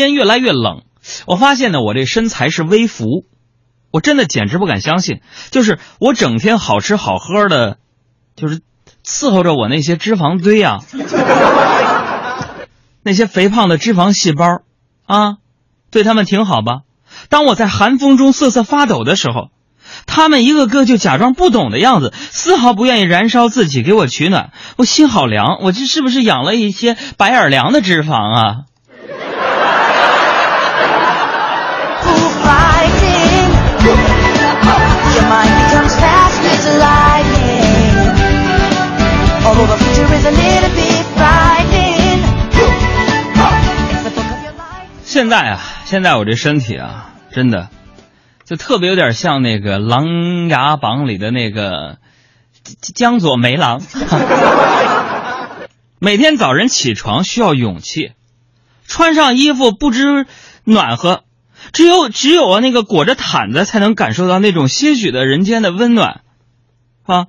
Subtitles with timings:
[0.00, 0.82] 天越来越冷，
[1.26, 3.26] 我发现呢，我这身材是微服，
[3.90, 7.76] 我真的简直不敢相信，就是我整天好吃好喝的，
[8.34, 8.60] 就是
[9.04, 10.78] 伺候着我那些脂肪堆啊，
[13.04, 14.62] 那些肥胖的脂肪细胞
[15.06, 15.36] 啊，
[15.90, 16.80] 对他们挺好吧？
[17.28, 19.50] 当我在寒风中瑟瑟发抖的时候。
[20.06, 25.58] 他们一个个就假装不懂的样子，丝毫不愿意燃烧自己给我取暖，我心好凉。
[25.60, 28.64] 我这是不是养了一些白眼凉的脂肪啊？
[45.04, 47.68] 现在啊，现在我这身体啊，真的。
[48.44, 50.06] 就特别有点像那个《琅
[50.48, 51.98] 琊榜》里的那个
[52.94, 53.80] 江左梅郎，
[56.00, 58.12] 每天早晨起床需要勇气，
[58.86, 60.26] 穿上衣服不知
[60.64, 61.24] 暖和，
[61.72, 66.22] 只有只有啊那个裹着毯子才能感受到那种些许的人间的温暖，
[67.04, 67.26] 啊！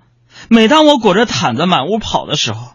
[0.49, 2.73] 每当我裹着毯子满屋跑的时候，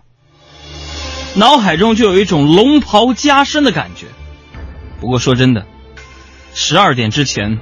[1.34, 4.06] 脑海中就有一种龙袍加身的感觉。
[5.00, 5.66] 不过说真的，
[6.54, 7.58] 十二点之前。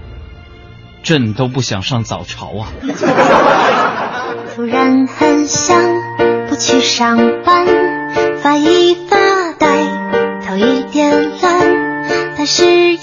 [1.03, 2.67] 朕都不想上早朝啊！
[4.57, 5.81] 突然很想
[6.49, 7.65] 不去上班，
[8.43, 9.85] 发一发呆，
[10.45, 11.61] 头一点乱，
[12.37, 12.97] 但是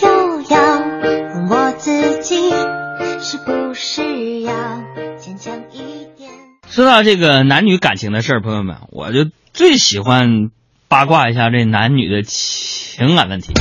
[6.73, 10.49] 说到这个男女感情的事儿，朋友们，我就最喜欢
[10.87, 13.53] 八卦一下这男女的情感问题。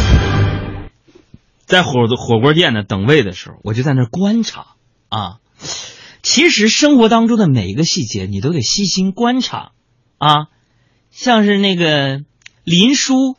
[1.66, 4.68] 在火火锅店呢等位的时候，我就在那观察
[5.10, 5.40] 啊。
[6.22, 9.72] 其实生活当中的每一个细节，你都得细心观察
[10.16, 10.46] 啊，
[11.10, 12.22] 像是那个
[12.64, 13.36] 林叔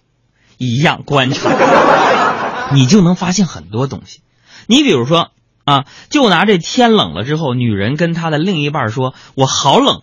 [0.60, 4.22] 一样观察，你就能发现很多东西。
[4.68, 5.32] 你比如说
[5.66, 10.02] 啊，就拿这天冷了之后，女人跟她的另一半说“我好冷”，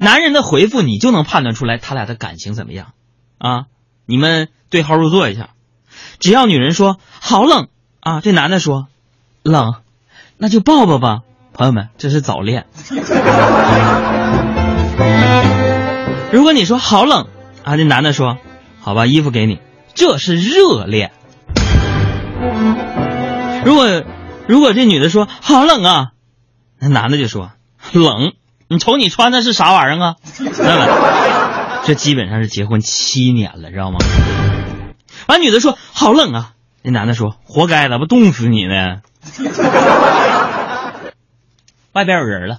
[0.00, 2.92] 男人的回复你就能判断出来他俩的感情怎么样
[3.38, 3.64] 啊。
[4.06, 5.50] 你们对号入座一下。
[6.18, 7.68] 只要女人说好冷
[8.00, 8.86] 啊，这男的说
[9.42, 9.74] 冷，
[10.36, 11.20] 那就抱抱吧。
[11.52, 12.66] 朋友们，这是早恋。
[16.32, 17.28] 如果你说好冷
[17.64, 18.36] 啊，这男的说
[18.80, 19.60] 好吧，衣服给你，
[19.94, 21.12] 这是热恋。
[23.64, 24.02] 如果
[24.46, 26.12] 如果这女的说好冷啊，
[26.78, 27.50] 那男的就说
[27.92, 28.32] 冷，
[28.68, 30.16] 你瞅你穿的是啥玩意儿啊？
[31.84, 33.98] 这基本上是结婚七年了，知道吗？
[35.26, 36.52] 完，女的说好冷啊！
[36.82, 39.02] 那男的说活该，咋不冻死你呢？
[41.92, 42.58] 外边有人了。